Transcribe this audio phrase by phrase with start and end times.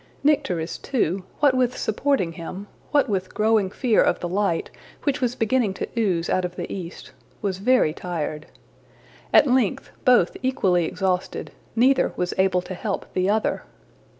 [0.23, 4.71] Nycteris too, what with supporting him, what with growing fear of the light
[5.03, 7.11] which was beginning to ooze out of the east,
[7.43, 8.47] was very tired.
[9.31, 13.61] At length, both equally exhausted, neither was able to help the other.